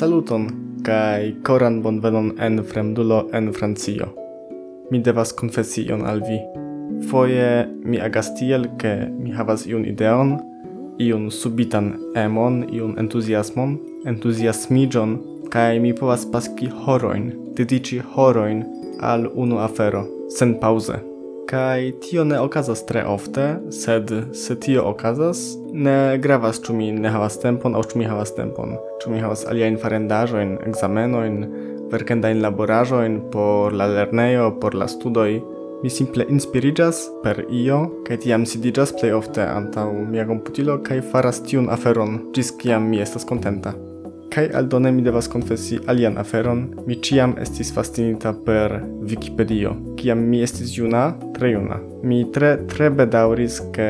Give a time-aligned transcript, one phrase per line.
[0.00, 0.46] Saluton
[0.80, 4.06] kai koran bonvenon en fremdulo en Francio.
[4.90, 6.38] Mi devas konfesi ion al vi.
[7.10, 10.32] Foje mi agas tiel, ke mi havas iun ideon,
[10.96, 13.76] iun subitan emon, iun entuziasmon,
[14.14, 15.14] entuziasmiĝon,
[15.52, 17.28] kai mi povas paski horoin
[17.60, 18.64] dedici horoin
[19.04, 21.02] al unu afero, sen pauze
[21.50, 25.40] kai tio ne okazas tre ofte, sed se tio okazas,
[25.72, 28.76] ne gravas ĉu mi ne havas tempon aŭ ĉu mi havas tempon.
[29.02, 31.38] Ĉu mi havas aliajn farendaĵojn, ekzamenojn,
[31.92, 35.40] verkendajn laboraĵojn por la lernejo, por la studoj.
[35.80, 37.78] Mi simple inspiriĝas per io
[38.08, 43.00] kaj tiam sidiĝas plej ofte antaŭ mia komputilo kaj faras tiun aferon ĝis kiam mi
[43.00, 43.72] estas kontenta.
[44.30, 49.72] Kaj aldone mi devas konfesi alian aferon, mi ciam estis fascinita per Wikipedio.
[49.98, 53.88] Kiam mi estis juna, tre juna, mi tre tre bedauris, ke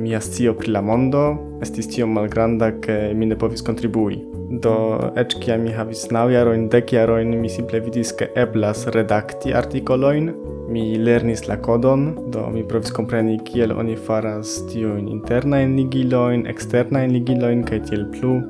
[0.00, 1.24] mia scio pri la mondo
[1.62, 4.16] estis tiom malgranda ke mi ne povis kontribui.
[4.64, 4.72] Do
[5.20, 10.32] eĉ kiam mi havis nau jaroin, dek jaroin, mi simple vidis ke eblas redakti artikoloin,
[10.72, 17.12] mi lernis la kodon, do mi provis kompreni kiel oni faras tiujn internajn ligilojn, eksternajn
[17.18, 18.40] ligilojn kaj tiel plu.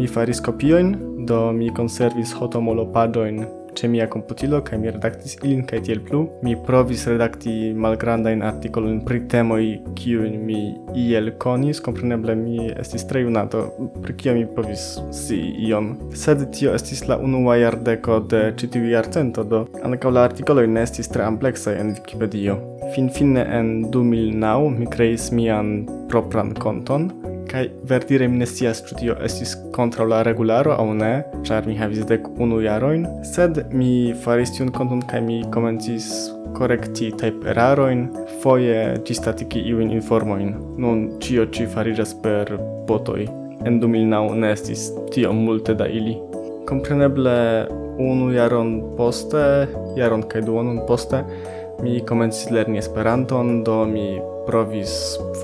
[0.00, 0.94] Mi faris kopioin,
[1.28, 3.42] do mi konservis hotomolopadoin
[3.74, 6.22] ce mia computilo kai mi redaktis ilin kai tiel plu.
[6.42, 9.66] Mi provis redakti malgrandain artikolin pri temoi,
[9.98, 10.62] kiuin mi
[10.96, 13.66] iel konis, kompreneble mi estis tre junato,
[14.00, 15.92] pri kio mi provis si iom.
[16.16, 21.12] Sed tio estis la unua jardeko de ĉi jarcento, do ankaŭ la artikoloj ne estis
[21.12, 22.56] tre ampleksaj en Wikipedio.
[22.94, 27.10] Finfine en 2009 mi kreis mian propran konton,
[27.50, 31.12] kai verdire mi ne scias ĉu tio estis kontraŭ la regularo aŭ ne,
[31.46, 36.10] ĉar mi havis dek unu jarojn, sed mi faris tiun konton kaj mi komencis
[36.54, 38.06] korekti type erarojn
[38.42, 40.54] foje ĝisstatigi iujn informojn.
[40.82, 42.54] Nun ĉio ĉi fariĝas per
[42.88, 43.26] botoj.
[43.66, 46.16] En 2009 ne estis tiom multe da ili.
[46.68, 47.36] Kompreneble
[48.00, 49.44] unu jaron poste,
[49.98, 51.24] jaron kaj duonon poste,
[51.82, 54.06] mi komencis lerni Esperanton, do mi
[54.50, 54.92] provis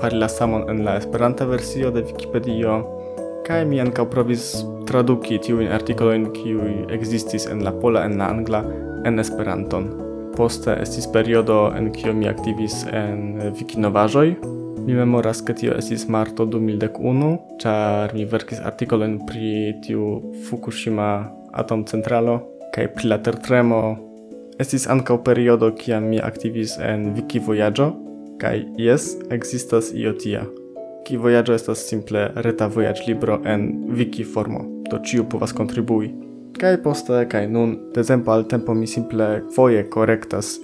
[0.01, 2.73] fari la samon en la Esperanta versio de Wikipedio
[3.47, 4.47] kaj mi ankaŭ provis
[4.89, 8.59] traduki tiujn artikolojn kiuj ekzistis en la pola en la angla
[9.07, 9.85] en Esperanton.
[10.35, 14.33] Poste estis periodo en kiu mi aktivis en Wikinovaĵoj.
[14.87, 17.31] Mi memoras, ke tio estis marto 2011,
[17.63, 19.53] ĉar mi verkis artikolojn pri
[19.87, 20.17] tiu
[20.49, 21.09] Fukushima
[21.63, 22.41] atomcentralo
[22.75, 23.81] kaj pri la tertremo
[24.57, 27.91] Estis ankaŭ periodo kiam mi aktivis en Wikivojaĝo,
[28.37, 30.45] Kai yes, existas io tia.
[31.05, 33.67] Ki vojaĝo estas simple reta vojaĝlibro en
[33.97, 36.13] wiki formo, do ĉiu povas kontribui.
[36.57, 40.59] kai poste kai nun de tempo al tempo mi simple foje korektas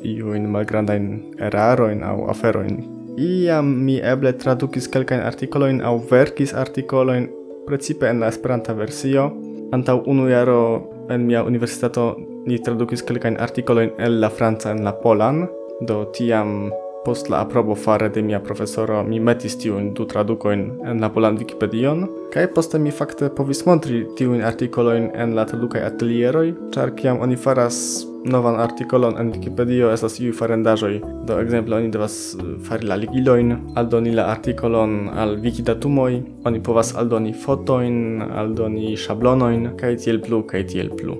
[1.39, 2.78] eraro in au afero in
[3.17, 7.29] Iam mi eble tradukis kelkain artikolo in au verkis artikolo in
[7.67, 9.31] precipe en la Esperanta versio.
[9.72, 14.83] antau unu jaro en mia universitato ni tradukis kelkain artikolo in el la franca en
[14.83, 15.47] la polan,
[15.88, 16.72] do tiam
[17.03, 21.35] Post la aprobo fare de mia profesoro mi metis tiun du traducoin en la polan
[21.35, 27.19] Wikipedion, kaj poste mi fakte povis montri tiun artikoloin en la tradukaj atelieroj, ĉar kiam
[27.19, 27.81] oni faras
[28.23, 30.93] novan artikolon en Wikipedio estas iu farendajoj.
[31.27, 36.95] Do ekzemple oni devas eh, fari la ligilojn, aldoni la artikolon al wikidatumoj, oni povas
[36.95, 41.19] aldoni fotojn, aldoni shablonoin kaj tiel plu kaj tiel plu.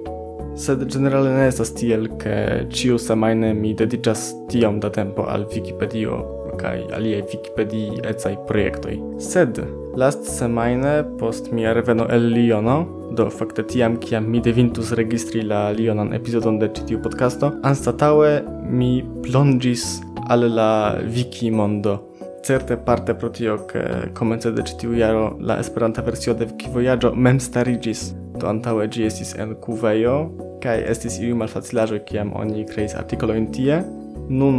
[0.56, 6.22] Sed generale ne estas tiel, ke ĉiu semajne mi dediĉas tiom da tempo al Wikipedio
[6.60, 9.00] kaj aliaj Wikipedii ecaj projektoj.
[9.20, 9.60] Sed
[9.98, 12.78] last semajne post mia reveno el Liono,
[13.18, 18.34] do fakte tiam kiam mi devintus registri la Lionan epizodon de ĉi tiu podcasto, anstataŭe
[18.70, 19.86] mi plonĝis
[20.30, 20.72] al la
[21.04, 22.00] Wikimondo
[22.44, 27.40] certe parte pro tio che comence de citiu jaro la Esperanta versio de Vikivojaĝo mem
[27.40, 30.16] starigis do antaŭe ĝi estis en kuvejo
[30.64, 33.76] kaj estis iuj malfacilaĵoj kiam oni kreis artikolojn tie.
[34.30, 34.58] Nun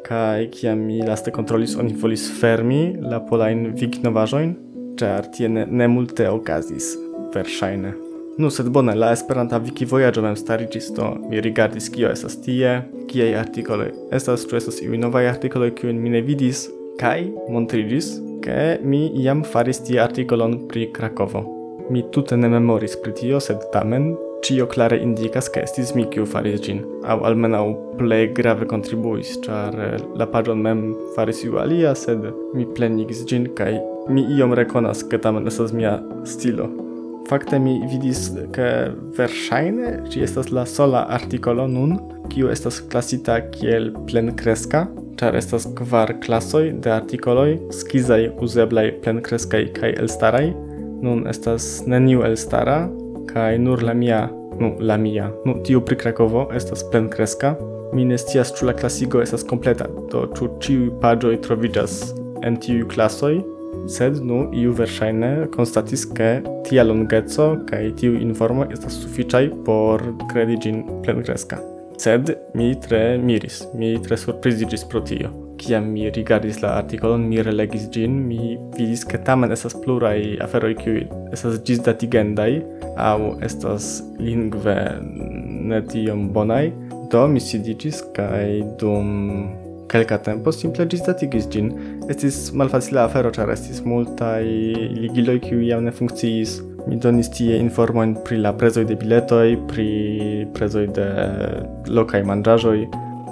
[0.05, 1.95] kaj kiam mi laste kontrolis oni
[2.41, 4.55] fermi la polajn Wikinovaĵojn,
[5.01, 6.95] ĉar tie ne, ne multe okazis,
[7.35, 7.95] verŝajne.
[8.39, 13.35] Nu, sed bone, la Esperanta Wikivojaĝo mem stariĝis, do mi rigardis kio estas tie, kiaj
[13.39, 16.67] artikoloj estas, ĉu estas iuj novaj artikoloj, kiujn mi ne vidis,
[17.01, 18.11] kaj montriĝis,
[18.45, 21.54] ke mi jam faris tie artikolon pri Krakovo.
[21.91, 24.15] Mi tute ne memoris pri tio, sed tamen
[24.45, 29.77] cio clare indicas che estis mi kiu faris gin, au almenau plej grave contribuis, char
[29.81, 33.77] eh, la pagion mem faris iu alia, sed mi plenigis gin, kai
[34.09, 36.71] mi iom reconas, che tamen estas mia stilo.
[37.29, 38.69] Fakte mi vidis, ke
[39.17, 41.97] verŝajne ĝi estas la sola artikolo nun,
[42.33, 44.87] kiu estas klasita kiel plenkreska,
[45.21, 50.53] ĉar estas kvar klasoj de artikoloj, skizaj, uzeblaj, plenkreskai kaj elstaraj,
[51.02, 52.85] nun estas neniu elstara,
[53.31, 54.29] kai nur la mia,
[54.61, 57.55] nu, la mia, nu, tiu pri Krakovo estas plenkreska.
[57.94, 61.99] Mi ne scias ĉu la klasigo estas kompleta, do ĉu ĉiuj paĝoj troviĝas
[62.44, 63.37] en tiuj klasoj,
[63.91, 66.31] sed nu iu verŝajne konstatis ke
[66.67, 70.02] tia longeco kaj tiu informo estas sufiĉaj por
[70.32, 71.61] kredi ĝin plenkreska.
[72.00, 75.31] Sed mi tre miris, mi tre surpriziĝis pro tio
[75.64, 80.75] kiam mi rigardis la artikolon, mi relegis ĝin, mi vidis ke tamen estas pluraj aferoj
[80.82, 81.02] kiuj
[81.34, 82.50] estas ĝisdatigendaj
[83.11, 83.19] aŭ
[83.49, 83.90] estas
[84.20, 84.78] lingve
[85.70, 86.64] ne tiom bonaj.
[87.12, 88.49] Do mi sidiĝis kaj
[88.81, 89.12] dum
[89.93, 91.70] kelka tempo simple ĝisdatigis ĝin.
[92.11, 94.43] Estis malfacila afero, ĉar estis multaj
[95.00, 96.58] ligiloj kiuj jam ne funkciis.
[96.88, 99.88] Mi donis tie informojn pri la prezoj de biletoj, pri
[100.56, 101.06] prezoj de
[101.88, 102.78] lokaj manĝaĵoj,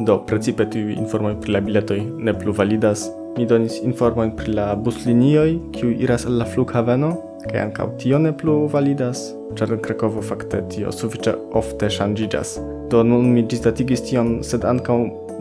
[0.01, 3.11] do precipe tu informo pri la biletoj ne plu validas.
[3.39, 7.15] Mi donis informojn pri la buslinioj, kiu iras al la flughaveno,
[7.47, 9.23] kaj ankaŭ tio ne plu validas,
[9.57, 12.59] ĉar en Krakovo fakte tio sufiĉe ofte ŝanĝiĝas.
[12.93, 14.99] Do nun mi ĝisdatigis tion, sed ankaŭ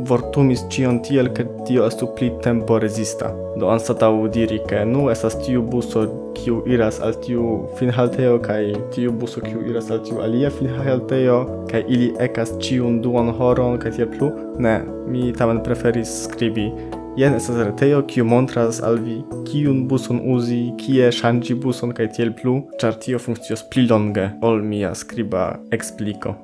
[0.07, 3.31] vortumis cion tiel, ke tio estu pli tempo resista.
[3.59, 6.06] Do anstatau diri, ke nu estas tiu buso
[6.38, 11.83] kiu iras al tiu finhalteo kai tiu buso kiu iras al tiu alia finhalteo kai
[11.88, 14.80] ili ekas ciun duan horon kai tiel plu, ne,
[15.12, 16.71] mi tamen preferis skribi
[17.19, 19.18] Jen estas retejo, kiu montras al vi
[19.50, 24.63] kiun buson uzi, kie ŝanĝi buson kaj tiel plu, ĉar tio funkcios pli longe ol
[24.63, 26.38] mia skriba ekspliko.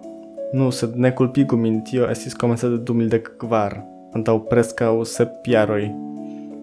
[0.53, 3.29] Nu, sed ne culpigu min, tio estis comensate de mildec
[4.15, 5.91] antau prescau sep jaroi.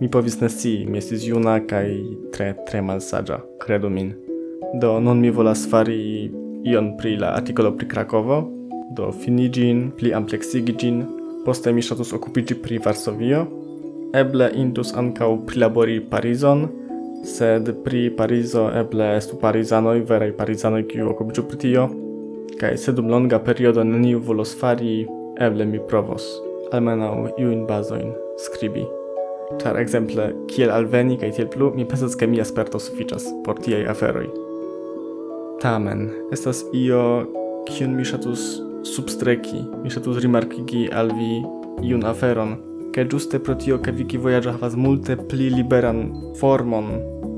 [0.01, 2.01] Mi povis ne si, mi estis juna cae
[2.33, 4.15] tre, tre malsagia, credu min.
[4.81, 6.31] Do, non mi volas fari
[6.65, 8.49] ion pri la articolo pri Krakovo,
[8.97, 10.75] do finigin, pli amplexigi
[11.45, 13.47] poste mi shatus occupigi pri Varsovio,
[14.15, 16.69] eble intus ancau prilabori Parizon,
[17.25, 21.89] sed pri Parizo eble estu Parizanoi, veraj Parizanoi, kiu okupiĝu pri tio,
[22.61, 25.07] kai se dum longa periodo neniu volos fari,
[25.41, 26.27] eble mi provos,
[26.73, 28.13] almenau iuin bazoin,
[28.47, 28.85] scribi.
[29.61, 33.87] Char exemple, kiel alveni kai tiel plu, mi pensas ke mi asperto suficias por tiei
[33.87, 34.29] aferoi.
[35.63, 37.03] Tamen, estas io,
[37.69, 38.45] kiun mi shatus
[38.85, 41.43] substreki, mi shatus rimarkigi al vi
[41.85, 42.57] iun aferon,
[42.95, 46.05] ke giuste pro tio ke Viki Vojaĝa havas multe pli liberan
[46.39, 46.93] formon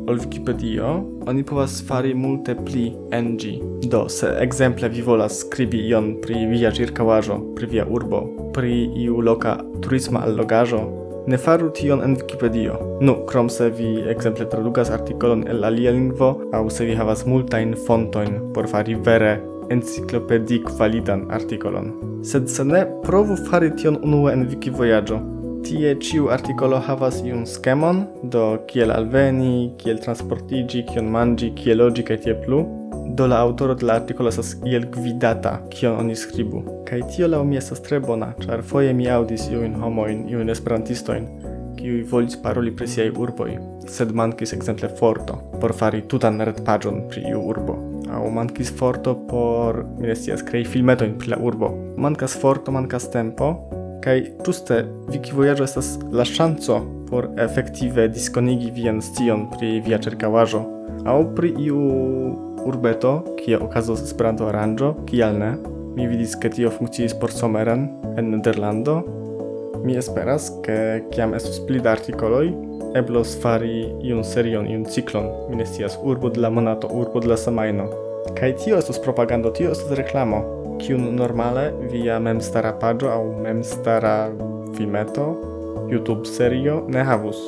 [0.07, 3.59] ol Wikipedio, oni povas fari multe pli NG.
[3.91, 8.23] Do, se exemple vi volas skribi ion pri via cirkałażo, pri via urbo,
[8.55, 10.81] pri iu loka turisma allogaĵo,
[11.27, 12.79] ne faru tion en Wikipedio.
[13.01, 17.75] Nu, krom se vi exemple tradukas artikolon el alia lingvo, aŭ se vi havas multajn
[17.87, 19.41] fontojn por fari vere
[19.75, 21.91] enciklopedik validan artikolon.
[22.23, 25.36] Sed se ne, provu fari tion unue en Wikivojaĝo
[25.67, 32.05] Tie ciu articolo havas iun skemon, do kiel alveni, kiel transportigi, kion mangi, kiel logi,
[32.07, 32.61] kai tie plu.
[33.19, 36.63] Do la aŭtoro de la articolo esas iel gvidata, kion oni skribu.
[36.87, 41.27] Kaj tio lau mi esas tre bona, ĉar foie mi audis iujn homoin, iujn esperantistoin,
[41.81, 43.57] kiui volis paroli pri siaj urboj,
[43.91, 47.75] sed mankis exemple forto por fari tutan retpaĝon pri iu urbo.
[48.07, 51.73] Aŭ mankis forto por, mi ne scias, krei pri la urbo.
[51.99, 53.51] Mankas forto, mankas tempo,
[54.07, 56.79] kaj wiki Vikivojaĝo estas la ŝanco
[57.11, 60.61] por efektive diskonigi vian scion pri via ĉirkaŭaĵo
[61.07, 61.81] aŭ pri iu
[62.67, 65.53] urbeto, kie okazos Esperanto-aranĝo, kial ne?
[65.97, 67.87] Mi vidis, ke tio funkciis por Someren
[68.19, 68.97] en Nederlando.
[69.85, 72.51] Mi esperas, ke kiam estos pli da artikoloj,
[72.99, 75.31] eblos fari iun serion, iun ciklon.
[75.51, 77.87] Mi ne scias, urbo de la monato, urbo de la semajno.
[78.37, 80.43] Kaj tio estos propagando, tio estos reklamo
[80.81, 84.17] kiun normale via memstara paĝo aŭ memstara
[84.77, 85.27] filmeto
[85.91, 87.39] YouTube serio ne havus.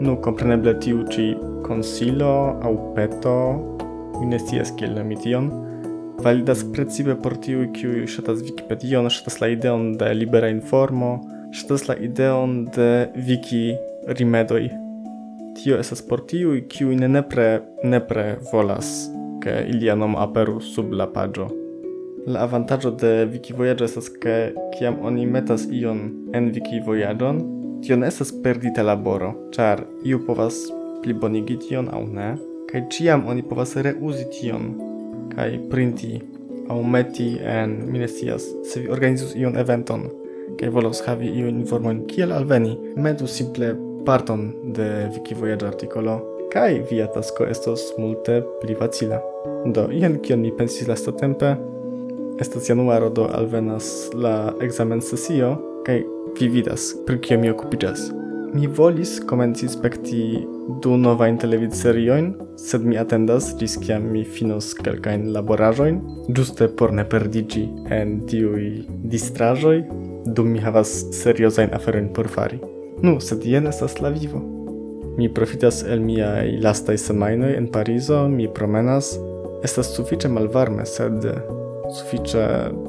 [0.00, 1.26] Nu kompreneble tiu ĉi
[1.66, 2.32] konsilo
[2.64, 3.36] aŭ peto,
[4.20, 5.50] mi ne scias kiel nomi tion,
[6.24, 11.18] validas precipe por tiuj kiuj ŝatas Wikipedion, ŝatas la ideon de libera informo,
[11.56, 12.90] ŝatas la ideon de
[13.28, 13.76] wiki
[14.18, 14.64] rimedoj.
[15.56, 17.46] Tio estas por tiuj kiuj ne nepre
[17.84, 18.96] nepre volas
[19.44, 21.65] ke ilia nomo aperu sub la paĝo.
[22.26, 24.36] La avantaggio de Vikivojaĝo estas ke
[24.74, 26.00] kiam oni metas ion
[26.34, 27.38] en Vikivojaĝon,
[27.84, 30.58] tio ne estas perdita laboro, ĉar iu povas
[31.04, 32.32] plibonigi tion aŭ ne,
[32.66, 34.72] kaj ĉiam oni povas reuzi tion
[35.36, 36.16] kaj printi
[36.72, 40.08] aŭ meti en mi ne scias se vi organizus ion eventon
[40.58, 43.70] kaj volos havi iun informojn kiel alveni, metu simple
[44.06, 46.18] parton de Vikivojaĝa artikolo
[46.50, 49.22] kaj via tasko estos multe pli facila.
[49.66, 51.54] Do, jen kion mi pensis lastatempe,
[52.40, 56.02] estas januaro do alvenas la examen sesio kaj
[56.40, 58.10] vi vidas pri kio mi okupiĝas.
[58.54, 60.46] Mi volis komenci spekti
[60.82, 67.04] du novajn televidseriojn, sed mi atendas ĝis kiam mi finos kelkajn laboraĵojn, ĝuste por ne
[67.08, 69.82] perdiĝi en tiuj distraĵoj,
[70.26, 72.60] dum mi havas seriozajn aferojn por fari.
[73.02, 74.40] Nu, sed jen estas la vivo.
[75.16, 79.14] Mi profitas el miaj lastaj semajnoj en Parizo, mi promenas.
[79.64, 81.24] Estas sufiĉe malvarme, sed
[81.94, 82.42] sufiĉe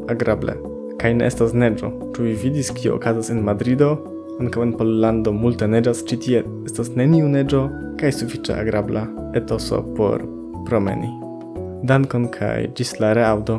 [0.09, 0.57] agrable
[1.01, 1.91] kaj ne estas neĝo.
[2.15, 3.93] Ĉu vi vidis kio okazas en Madrido?
[4.41, 7.63] Ankaŭ en Pollando multe neĝas, ĉi tie estas neniu neĝo
[8.01, 10.25] kaj sufiĉe agrabla etoso por
[10.67, 11.09] promeni.
[11.87, 13.57] Dankon kaj ĝis la reaŭdo.